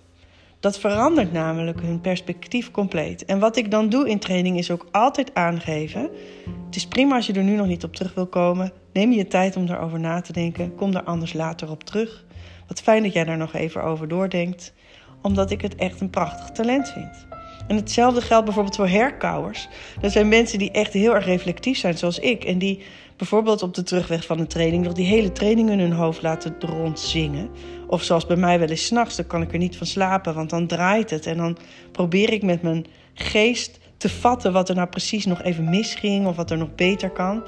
Dat 0.59 0.79
verandert 0.79 1.31
namelijk 1.31 1.81
hun 1.81 2.01
perspectief 2.01 2.71
compleet. 2.71 3.25
En 3.25 3.39
wat 3.39 3.55
ik 3.57 3.71
dan 3.71 3.89
doe 3.89 4.09
in 4.09 4.19
training 4.19 4.57
is 4.57 4.71
ook 4.71 4.87
altijd 4.91 5.33
aangeven. 5.33 6.01
Het 6.65 6.75
is 6.75 6.87
prima 6.87 7.15
als 7.15 7.25
je 7.25 7.33
er 7.33 7.43
nu 7.43 7.55
nog 7.55 7.67
niet 7.67 7.83
op 7.83 7.95
terug 7.95 8.13
wil 8.13 8.27
komen. 8.27 8.71
Neem 8.93 9.11
je 9.11 9.27
tijd 9.27 9.55
om 9.55 9.65
daarover 9.65 9.99
na 9.99 10.21
te 10.21 10.33
denken. 10.33 10.75
Kom 10.75 10.91
daar 10.91 11.03
anders 11.03 11.33
later 11.33 11.69
op 11.69 11.83
terug. 11.83 12.25
Wat 12.67 12.81
fijn 12.81 13.03
dat 13.03 13.13
jij 13.13 13.23
daar 13.23 13.37
nog 13.37 13.53
even 13.53 13.83
over 13.83 14.07
doordenkt. 14.07 14.73
Omdat 15.21 15.51
ik 15.51 15.61
het 15.61 15.75
echt 15.75 16.01
een 16.01 16.09
prachtig 16.09 16.49
talent 16.49 16.89
vind. 16.89 17.28
En 17.69 17.75
hetzelfde 17.75 18.21
geldt 18.21 18.45
bijvoorbeeld 18.45 18.75
voor 18.75 18.88
herkauwers. 18.88 19.67
Dat 20.01 20.11
zijn 20.11 20.27
mensen 20.27 20.59
die 20.59 20.71
echt 20.71 20.93
heel 20.93 21.15
erg 21.15 21.25
reflectief 21.25 21.77
zijn, 21.77 21.97
zoals 21.97 22.19
ik. 22.19 22.43
En 22.43 22.57
die 22.57 22.83
bijvoorbeeld 23.17 23.61
op 23.61 23.73
de 23.73 23.83
terugweg 23.83 24.25
van 24.25 24.39
een 24.39 24.47
training 24.47 24.83
nog 24.83 24.93
die 24.93 25.05
hele 25.05 25.31
training 25.31 25.69
in 25.69 25.79
hun 25.79 25.91
hoofd 25.91 26.21
laten 26.21 26.55
rondzingen. 26.59 27.49
Of 27.88 28.03
zoals 28.03 28.25
bij 28.25 28.35
mij 28.35 28.59
wel 28.59 28.67
eens 28.67 28.85
s'nachts, 28.85 29.15
dan 29.15 29.27
kan 29.27 29.41
ik 29.41 29.51
er 29.51 29.57
niet 29.57 29.77
van 29.77 29.88
slapen, 29.88 30.33
want 30.33 30.49
dan 30.49 30.67
draait 30.67 31.09
het. 31.09 31.25
En 31.25 31.38
dan 31.38 31.57
probeer 31.91 32.33
ik 32.33 32.43
met 32.43 32.61
mijn 32.61 32.85
geest 33.13 33.79
te 33.97 34.09
vatten 34.09 34.53
wat 34.53 34.69
er 34.69 34.75
nou 34.75 34.88
precies 34.88 35.25
nog 35.25 35.41
even 35.41 35.69
misging 35.69 36.27
of 36.27 36.35
wat 36.35 36.51
er 36.51 36.57
nog 36.57 36.75
beter 36.75 37.09
kan. 37.09 37.43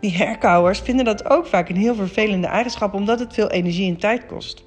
Die 0.00 0.12
herkauwers 0.12 0.78
vinden 0.78 1.04
dat 1.04 1.30
ook 1.30 1.46
vaak 1.46 1.68
een 1.68 1.76
heel 1.76 1.94
vervelende 1.94 2.46
eigenschap, 2.46 2.94
omdat 2.94 3.18
het 3.18 3.34
veel 3.34 3.50
energie 3.50 3.90
en 3.90 3.96
tijd 3.96 4.26
kost. 4.26 4.62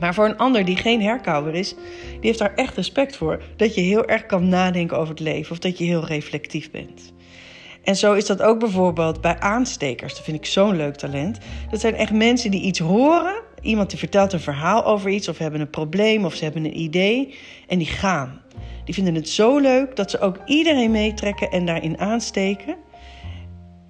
Maar 0.00 0.14
voor 0.14 0.24
een 0.24 0.38
ander 0.38 0.64
die 0.64 0.76
geen 0.76 1.02
herkauwer 1.02 1.54
is, 1.54 1.74
die 2.10 2.18
heeft 2.20 2.38
daar 2.38 2.54
echt 2.54 2.76
respect 2.76 3.16
voor. 3.16 3.42
Dat 3.56 3.74
je 3.74 3.80
heel 3.80 4.06
erg 4.06 4.26
kan 4.26 4.48
nadenken 4.48 4.96
over 4.96 5.10
het 5.10 5.20
leven 5.20 5.52
of 5.52 5.58
dat 5.58 5.78
je 5.78 5.84
heel 5.84 6.04
reflectief 6.04 6.70
bent. 6.70 7.12
En 7.86 7.96
zo 7.96 8.12
is 8.12 8.26
dat 8.26 8.42
ook 8.42 8.58
bijvoorbeeld 8.58 9.20
bij 9.20 9.40
aanstekers. 9.40 10.14
Dat 10.14 10.24
vind 10.24 10.36
ik 10.36 10.46
zo'n 10.46 10.76
leuk 10.76 10.94
talent. 10.94 11.38
Dat 11.70 11.80
zijn 11.80 11.94
echt 11.94 12.12
mensen 12.12 12.50
die 12.50 12.62
iets 12.62 12.78
horen. 12.78 13.42
Iemand 13.62 13.90
die 13.90 13.98
vertelt 13.98 14.32
een 14.32 14.40
verhaal 14.40 14.84
over 14.84 15.10
iets 15.10 15.28
of 15.28 15.38
hebben 15.38 15.60
een 15.60 15.70
probleem 15.70 16.24
of 16.24 16.34
ze 16.34 16.44
hebben 16.44 16.64
een 16.64 16.80
idee 16.80 17.34
en 17.66 17.78
die 17.78 17.86
gaan. 17.86 18.42
Die 18.84 18.94
vinden 18.94 19.14
het 19.14 19.28
zo 19.28 19.58
leuk 19.58 19.96
dat 19.96 20.10
ze 20.10 20.20
ook 20.20 20.38
iedereen 20.44 20.90
meetrekken 20.90 21.50
en 21.50 21.66
daarin 21.66 21.98
aansteken. 21.98 22.76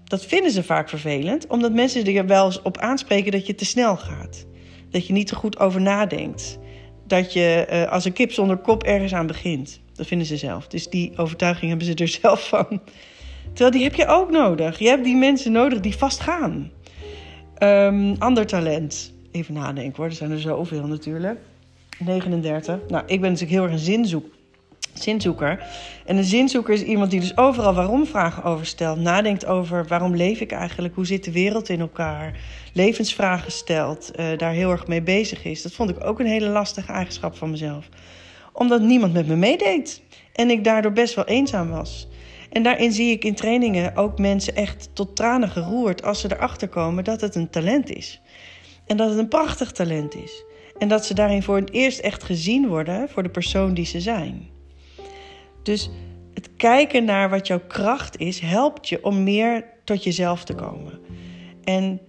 Dat 0.04 0.26
vinden 0.26 0.50
ze 0.50 0.62
vaak 0.62 0.88
vervelend, 0.88 1.46
omdat 1.46 1.72
mensen 1.72 2.16
er 2.16 2.26
wel 2.26 2.44
eens 2.44 2.62
op 2.62 2.78
aanspreken 2.78 3.32
dat 3.32 3.46
je 3.46 3.54
te 3.54 3.64
snel 3.64 3.96
gaat. 3.96 4.46
Dat 4.90 5.06
je 5.06 5.12
niet 5.12 5.26
te 5.26 5.34
goed 5.34 5.58
over 5.58 5.80
nadenkt. 5.80 6.58
Dat 7.06 7.32
je 7.32 7.66
uh, 7.70 7.92
als 7.92 8.04
een 8.04 8.12
kip 8.12 8.32
zonder 8.32 8.56
kop 8.56 8.82
ergens 8.82 9.14
aan 9.14 9.26
begint. 9.26 9.80
Dat 9.94 10.06
vinden 10.06 10.26
ze 10.26 10.36
zelf. 10.36 10.68
Dus 10.68 10.88
die 10.88 11.12
overtuiging 11.16 11.68
hebben 11.68 11.86
ze 11.86 11.94
er 11.94 12.08
zelf 12.22 12.48
van. 12.48 12.80
Terwijl 13.46 13.70
die 13.70 13.82
heb 13.82 13.94
je 13.94 14.06
ook 14.06 14.30
nodig. 14.30 14.78
Je 14.78 14.88
hebt 14.88 15.04
die 15.04 15.16
mensen 15.16 15.52
nodig 15.52 15.80
die 15.80 15.96
vast 15.96 16.20
gaan. 16.20 16.70
Um, 17.58 18.16
ander 18.18 18.46
talent. 18.46 19.14
Even 19.30 19.54
nadenken 19.54 19.96
hoor, 19.96 20.06
er 20.06 20.12
zijn 20.12 20.30
er 20.30 20.40
zoveel 20.40 20.86
natuurlijk. 20.86 21.38
39. 21.98 22.78
Nou, 22.88 23.04
ik 23.06 23.20
ben 23.20 23.30
natuurlijk 23.30 23.58
heel 23.58 23.62
erg 23.62 23.72
een 23.72 23.78
zinzoek, 23.78 24.26
zinzoeker. 25.02 25.64
En 26.04 26.16
een 26.16 26.24
zinzoeker 26.24 26.74
is 26.74 26.82
iemand 26.82 27.10
die 27.10 27.20
dus 27.20 27.36
overal 27.36 27.74
waarom 27.74 28.06
vragen 28.06 28.42
over 28.42 28.66
stelt. 28.66 28.98
Nadenkt 28.98 29.46
over 29.46 29.86
waarom 29.86 30.16
leef 30.16 30.40
ik 30.40 30.52
eigenlijk? 30.52 30.94
Hoe 30.94 31.06
zit 31.06 31.24
de 31.24 31.32
wereld 31.32 31.68
in 31.68 31.80
elkaar? 31.80 32.40
Levensvragen 32.72 33.52
stelt. 33.52 34.10
Uh, 34.16 34.26
daar 34.36 34.52
heel 34.52 34.70
erg 34.70 34.86
mee 34.86 35.02
bezig 35.02 35.44
is. 35.44 35.62
Dat 35.62 35.72
vond 35.72 35.90
ik 35.90 36.04
ook 36.04 36.20
een 36.20 36.26
hele 36.26 36.48
lastige 36.48 36.92
eigenschap 36.92 37.36
van 37.36 37.50
mezelf. 37.50 37.88
Omdat 38.52 38.80
niemand 38.80 39.12
met 39.12 39.26
me 39.26 39.36
meedeed. 39.36 40.02
En 40.32 40.50
ik 40.50 40.64
daardoor 40.64 40.92
best 40.92 41.14
wel 41.14 41.24
eenzaam 41.24 41.70
was. 41.70 42.08
En 42.50 42.62
daarin 42.62 42.92
zie 42.92 43.10
ik 43.10 43.24
in 43.24 43.34
trainingen 43.34 43.96
ook 43.96 44.18
mensen 44.18 44.54
echt 44.54 44.90
tot 44.92 45.16
tranen 45.16 45.48
geroerd 45.48 46.02
als 46.02 46.20
ze 46.20 46.32
erachter 46.32 46.68
komen 46.68 47.04
dat 47.04 47.20
het 47.20 47.34
een 47.34 47.50
talent 47.50 47.90
is. 47.90 48.20
En 48.86 48.96
dat 48.96 49.08
het 49.08 49.18
een 49.18 49.28
prachtig 49.28 49.72
talent 49.72 50.14
is. 50.14 50.44
En 50.78 50.88
dat 50.88 51.06
ze 51.06 51.14
daarin 51.14 51.42
voor 51.42 51.56
het 51.56 51.72
eerst 51.72 51.98
echt 51.98 52.22
gezien 52.22 52.68
worden 52.68 53.08
voor 53.08 53.22
de 53.22 53.28
persoon 53.28 53.74
die 53.74 53.84
ze 53.84 54.00
zijn. 54.00 54.55
Dus 55.66 55.90
het 56.34 56.50
kijken 56.56 57.04
naar 57.04 57.30
wat 57.30 57.46
jouw 57.46 57.60
kracht 57.66 58.18
is, 58.18 58.40
helpt 58.40 58.88
je 58.88 59.04
om 59.04 59.22
meer 59.22 59.64
tot 59.84 60.04
jezelf 60.04 60.44
te 60.44 60.54
komen. 60.54 60.98
En 61.64 62.00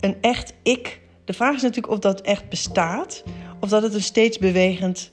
een 0.00 0.16
echt 0.20 0.54
ik, 0.62 1.00
de 1.24 1.32
vraag 1.32 1.54
is 1.54 1.62
natuurlijk 1.62 1.92
of 1.92 1.98
dat 1.98 2.20
echt 2.20 2.48
bestaat, 2.48 3.24
of 3.60 3.68
dat 3.68 3.82
het 3.82 3.94
een 3.94 4.02
steeds 4.02 4.38
bewegend 4.38 5.12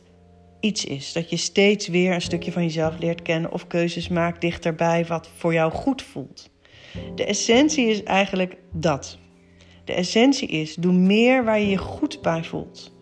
iets 0.60 0.86
is. 0.86 1.14
Dat 1.14 1.30
je 1.30 1.38
steeds 1.38 1.88
weer 1.88 2.14
een 2.14 2.22
stukje 2.22 2.52
van 2.52 2.64
jezelf 2.64 3.00
leert 3.00 3.22
kennen 3.22 3.52
of 3.52 3.68
keuzes 3.68 4.08
maakt 4.08 4.42
dichterbij 4.42 5.06
wat 5.06 5.30
voor 5.36 5.54
jou 5.54 5.72
goed 5.72 6.02
voelt. 6.02 6.50
De 7.16 7.26
essentie 7.26 7.88
is 7.88 8.04
eigenlijk 8.04 8.58
dat. 8.72 9.18
De 9.86 9.94
essentie 9.94 10.48
is: 10.48 10.76
doe 10.76 10.94
meer 10.94 11.44
waar 11.44 11.60
je 11.60 11.70
je 11.70 11.78
goed 11.78 12.22
bij 12.22 12.44
voelt. 12.44 12.98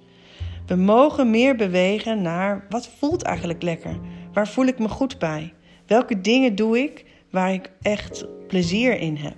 We 0.66 0.76
mogen 0.76 1.30
meer 1.30 1.56
bewegen 1.56 2.22
naar 2.22 2.66
wat 2.70 2.90
voelt 2.98 3.22
eigenlijk 3.24 3.64
lekker? 3.64 4.00
Waar 4.38 4.48
voel 4.48 4.66
ik 4.66 4.80
me 4.80 4.90
goed 4.90 5.20
bij? 5.20 5.54
Welke 5.86 6.22
dingen 6.22 6.56
doe 6.56 6.80
ik 6.80 7.06
waar 7.32 7.54
ik 7.54 7.72
echt 7.82 8.26
plezier 8.48 9.00
in 9.00 9.16
heb? 9.16 9.36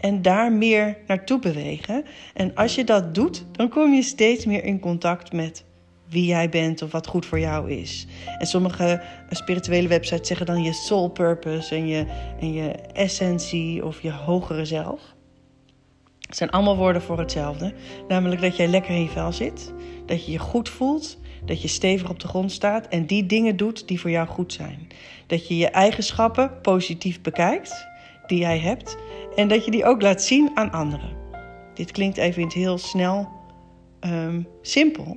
En 0.00 0.22
daar 0.22 0.52
meer 0.52 0.96
naartoe 1.06 1.38
bewegen. 1.38 2.04
En 2.34 2.54
als 2.54 2.74
je 2.74 2.84
dat 2.84 3.14
doet, 3.14 3.44
dan 3.52 3.68
kom 3.68 3.92
je 3.92 4.02
steeds 4.02 4.44
meer 4.44 4.64
in 4.64 4.80
contact 4.80 5.32
met 5.32 5.64
wie 6.08 6.26
jij 6.26 6.48
bent 6.48 6.82
of 6.82 6.92
wat 6.92 7.06
goed 7.06 7.26
voor 7.26 7.38
jou 7.38 7.70
is. 7.70 8.06
En 8.38 8.46
sommige 8.46 9.02
spirituele 9.30 9.88
websites 9.88 10.28
zeggen 10.28 10.46
dan 10.46 10.62
je 10.62 10.72
soul 10.72 11.08
purpose 11.08 11.74
en 11.74 11.86
je, 11.86 12.06
en 12.40 12.52
je 12.52 12.68
essentie 12.92 13.84
of 13.84 14.02
je 14.02 14.12
hogere 14.12 14.64
zelf. 14.64 15.14
Het 16.20 16.36
zijn 16.36 16.50
allemaal 16.50 16.76
woorden 16.76 17.02
voor 17.02 17.18
hetzelfde. 17.18 17.72
Namelijk 18.08 18.40
dat 18.40 18.56
jij 18.56 18.66
lekker 18.66 18.94
in 18.94 19.02
je 19.02 19.08
vel 19.08 19.32
zit, 19.32 19.72
dat 20.06 20.26
je 20.26 20.32
je 20.32 20.38
goed 20.38 20.68
voelt, 20.68 21.18
dat 21.44 21.62
je 21.62 21.68
stevig 21.68 22.10
op 22.10 22.20
de 22.20 22.28
grond 22.28 22.52
staat 22.52 22.88
en 22.88 23.06
die 23.06 23.26
dingen 23.26 23.56
doet 23.56 23.88
die 23.88 24.00
voor 24.00 24.10
jou 24.10 24.28
goed 24.28 24.52
zijn. 24.52 24.88
Dat 25.26 25.48
je 25.48 25.56
je 25.56 25.68
eigenschappen 25.68 26.60
positief 26.60 27.20
bekijkt, 27.20 27.86
die 28.26 28.38
jij 28.38 28.58
hebt, 28.58 28.96
en 29.36 29.48
dat 29.48 29.64
je 29.64 29.70
die 29.70 29.84
ook 29.84 30.02
laat 30.02 30.22
zien 30.22 30.50
aan 30.54 30.70
anderen. 30.70 31.16
Dit 31.74 31.90
klinkt 31.90 32.16
even 32.16 32.42
in 32.42 32.50
heel 32.52 32.78
snel 32.78 33.28
um, 34.00 34.48
simpel, 34.62 35.16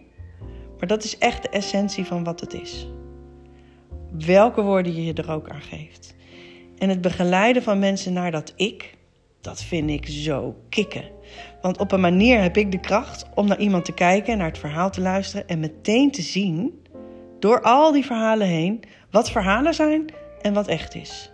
maar 0.78 0.88
dat 0.88 1.04
is 1.04 1.18
echt 1.18 1.44
de 1.44 1.50
essentie 1.50 2.06
van 2.06 2.24
wat 2.24 2.40
het 2.40 2.54
is. 2.54 2.88
Welke 4.26 4.62
woorden 4.62 5.04
je 5.04 5.14
er 5.14 5.32
ook 5.32 5.50
aan 5.50 5.62
geeft. 5.62 6.16
En 6.78 6.90
het 6.90 7.02
begeleiden 7.02 7.64
van 7.64 7.80
mensen 7.80 8.14
naar 8.14 8.32
dat 8.32 8.54
ik, 8.56 8.98
dat 9.42 9.64
vind 9.64 9.90
ik 9.90 10.08
zo 10.08 10.56
kicken. 10.70 11.04
Want 11.62 11.78
op 11.78 11.92
een 11.92 12.02
manier 12.02 12.42
heb 12.42 12.58
ik 12.58 12.72
de 12.72 12.80
kracht 12.80 13.26
om 13.34 13.48
naar 13.48 13.60
iemand 13.60 13.86
te 13.86 13.94
kijken, 13.94 14.38
naar 14.38 14.48
het 14.48 14.58
verhaal 14.58 14.92
te 14.92 15.02
luisteren 15.02 15.48
en 15.48 15.60
meteen 15.60 16.12
te 16.12 16.22
zien, 16.22 16.86
door 17.40 17.62
al 17.62 17.92
die 17.92 18.06
verhalen 18.06 18.48
heen, 18.48 18.84
wat 19.12 19.32
verhalen 19.32 19.74
zijn 19.74 20.06
en 20.42 20.54
wat 20.54 20.68
echt 20.68 20.96
is. 20.96 21.32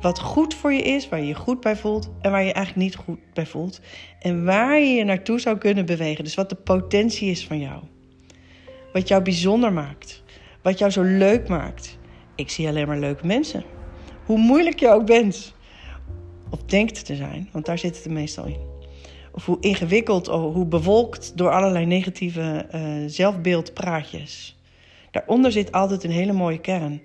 Wat 0.00 0.20
goed 0.20 0.54
voor 0.54 0.72
je 0.72 0.82
is, 0.82 1.08
waar 1.08 1.20
je 1.20 1.26
je 1.26 1.34
goed 1.34 1.60
bij 1.60 1.76
voelt 1.76 2.10
en 2.20 2.30
waar 2.30 2.42
je 2.42 2.52
eigenlijk 2.52 2.86
niet 2.86 2.96
goed 2.96 3.18
bij 3.34 3.46
voelt. 3.46 3.80
En 4.20 4.44
waar 4.44 4.78
je 4.78 4.86
je 4.86 5.04
naartoe 5.04 5.40
zou 5.40 5.58
kunnen 5.58 5.86
bewegen. 5.86 6.24
Dus 6.24 6.34
wat 6.34 6.48
de 6.48 6.54
potentie 6.54 7.30
is 7.30 7.46
van 7.46 7.58
jou. 7.58 7.82
Wat 8.92 9.08
jou 9.08 9.22
bijzonder 9.22 9.72
maakt. 9.72 10.22
Wat 10.62 10.78
jou 10.78 10.90
zo 10.90 11.02
leuk 11.02 11.48
maakt. 11.48 11.98
Ik 12.34 12.50
zie 12.50 12.68
alleen 12.68 12.86
maar 12.86 12.98
leuke 12.98 13.26
mensen. 13.26 13.64
Hoe 14.26 14.38
moeilijk 14.38 14.80
je 14.80 14.88
ook 14.88 15.06
bent. 15.06 15.54
Of 16.50 16.62
denkt 16.62 17.04
te 17.04 17.16
zijn, 17.16 17.48
want 17.52 17.66
daar 17.66 17.78
zit 17.78 17.96
het 17.96 18.12
meestal 18.12 18.44
in. 18.44 18.69
Of 19.32 19.46
hoe 19.46 19.56
ingewikkeld 19.60 20.26
hoe 20.26 20.66
bewolkt 20.66 21.36
door 21.36 21.50
allerlei 21.50 21.86
negatieve 21.86 22.66
uh, 22.74 22.80
zelfbeeldpraatjes. 23.06 24.58
Daaronder 25.10 25.52
zit 25.52 25.72
altijd 25.72 26.04
een 26.04 26.10
hele 26.10 26.32
mooie 26.32 26.60
kern. 26.60 27.02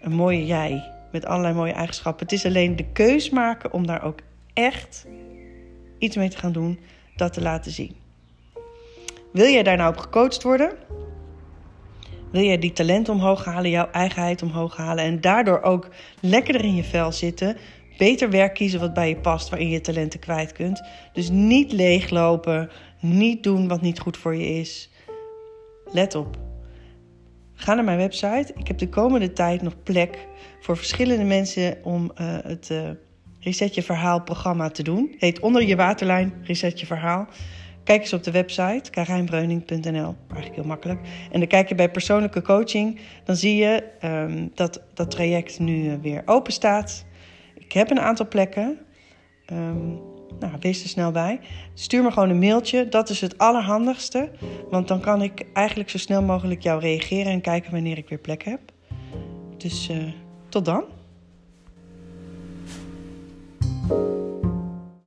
Een 0.00 0.12
mooie 0.12 0.46
jij 0.46 0.92
met 1.12 1.26
allerlei 1.26 1.54
mooie 1.54 1.72
eigenschappen. 1.72 2.26
Het 2.26 2.34
is 2.34 2.46
alleen 2.46 2.76
de 2.76 2.84
keus 2.92 3.30
maken 3.30 3.72
om 3.72 3.86
daar 3.86 4.02
ook 4.02 4.18
echt 4.52 5.06
iets 5.98 6.16
mee 6.16 6.28
te 6.28 6.38
gaan 6.38 6.52
doen, 6.52 6.78
dat 7.16 7.32
te 7.32 7.42
laten 7.42 7.72
zien. 7.72 7.96
Wil 9.32 9.50
jij 9.52 9.62
daar 9.62 9.76
nou 9.76 9.92
op 9.92 9.98
gecoacht 9.98 10.42
worden? 10.42 10.72
Wil 12.30 12.42
jij 12.42 12.58
die 12.58 12.72
talent 12.72 13.08
omhoog 13.08 13.44
halen, 13.44 13.70
jouw 13.70 13.90
eigenheid 13.90 14.42
omhoog 14.42 14.76
halen 14.76 15.04
en 15.04 15.20
daardoor 15.20 15.62
ook 15.62 15.88
lekkerder 16.20 16.64
in 16.64 16.74
je 16.74 16.84
vel 16.84 17.12
zitten? 17.12 17.56
Beter 17.98 18.30
werk 18.30 18.54
kiezen 18.54 18.80
wat 18.80 18.94
bij 18.94 19.08
je 19.08 19.16
past, 19.16 19.48
waarin 19.48 19.68
je 19.68 19.80
talenten 19.80 20.20
kwijt 20.20 20.52
kunt. 20.52 20.82
Dus 21.12 21.30
niet 21.30 21.72
leeglopen, 21.72 22.70
niet 23.00 23.42
doen 23.42 23.68
wat 23.68 23.80
niet 23.80 24.00
goed 24.00 24.16
voor 24.16 24.34
je 24.34 24.46
is. 24.46 24.90
Let 25.92 26.14
op. 26.14 26.36
Ga 27.54 27.74
naar 27.74 27.84
mijn 27.84 27.98
website. 27.98 28.52
Ik 28.56 28.68
heb 28.68 28.78
de 28.78 28.88
komende 28.88 29.32
tijd 29.32 29.62
nog 29.62 29.82
plek 29.82 30.26
voor 30.60 30.76
verschillende 30.76 31.24
mensen 31.24 31.78
om 31.82 32.04
uh, 32.20 32.36
het 32.42 32.68
uh, 32.72 32.90
Reset 33.40 33.74
Je 33.74 33.82
Verhaal 33.82 34.22
programma 34.22 34.70
te 34.70 34.82
doen. 34.82 35.14
Heet 35.18 35.40
Onder 35.40 35.66
Je 35.66 35.76
Waterlijn 35.76 36.34
Reset 36.42 36.80
Je 36.80 36.86
Verhaal. 36.86 37.26
Kijk 37.84 38.00
eens 38.00 38.12
op 38.12 38.24
de 38.24 38.30
website 38.30 38.90
karijnbreuning.nl. 38.90 40.14
Eigenlijk 40.28 40.54
heel 40.54 40.64
makkelijk. 40.64 41.00
En 41.30 41.38
dan 41.38 41.48
kijk 41.48 41.68
je 41.68 41.74
bij 41.74 41.90
persoonlijke 41.90 42.42
coaching. 42.42 43.00
Dan 43.24 43.36
zie 43.36 43.56
je 43.56 43.84
um, 44.04 44.50
dat 44.54 44.82
dat 44.94 45.10
traject 45.10 45.58
nu 45.58 45.98
weer 46.02 46.22
open 46.24 46.52
staat. 46.52 47.06
Ik 47.68 47.74
heb 47.74 47.90
een 47.90 48.00
aantal 48.00 48.28
plekken. 48.28 48.78
Um, 49.52 50.00
nou, 50.38 50.52
wees 50.60 50.82
er 50.82 50.88
snel 50.88 51.10
bij. 51.10 51.40
Stuur 51.74 52.02
me 52.02 52.10
gewoon 52.10 52.30
een 52.30 52.38
mailtje. 52.38 52.88
Dat 52.88 53.08
is 53.08 53.20
het 53.20 53.38
allerhandigste. 53.38 54.30
Want 54.70 54.88
dan 54.88 55.00
kan 55.00 55.22
ik 55.22 55.46
eigenlijk 55.52 55.90
zo 55.90 55.98
snel 55.98 56.22
mogelijk 56.22 56.62
jou 56.62 56.80
reageren 56.80 57.32
en 57.32 57.40
kijken 57.40 57.72
wanneer 57.72 57.98
ik 57.98 58.08
weer 58.08 58.18
plek 58.18 58.42
heb. 58.42 58.60
Dus 59.56 59.88
eh, 59.88 59.96
tot 60.48 60.64
dan. 60.64 60.84